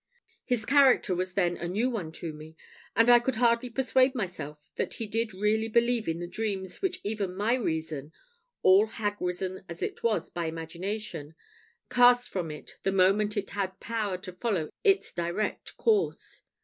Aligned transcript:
His 0.43 0.65
character 0.65 1.13
was 1.13 1.33
then 1.35 1.57
a 1.57 1.67
new 1.67 1.87
one 1.87 2.11
to 2.13 2.33
me, 2.33 2.57
and 2.95 3.07
I 3.07 3.19
could 3.19 3.35
hardly 3.35 3.69
persuade 3.69 4.15
myself 4.15 4.57
that 4.75 4.95
he 4.95 5.05
did 5.05 5.31
really 5.31 5.67
believe 5.67 6.07
in 6.07 6.17
the 6.17 6.25
dreams 6.25 6.81
which 6.81 6.99
even 7.03 7.35
my 7.35 7.53
reason, 7.53 8.11
all 8.63 8.87
hag 8.87 9.17
ridden 9.19 9.63
as 9.69 9.83
it 9.83 10.01
was 10.01 10.31
by 10.31 10.47
imagination, 10.47 11.35
cast 11.91 12.31
from 12.31 12.49
it 12.49 12.79
the 12.81 12.91
moment 12.91 13.37
it 13.37 13.51
had 13.51 13.79
power 13.79 14.17
to 14.17 14.33
follow 14.33 14.71
its 14.83 15.11
direct 15.13 15.77
course. 15.77 16.41